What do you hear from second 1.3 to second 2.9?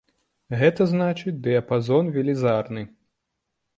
дыяпазон велізарны.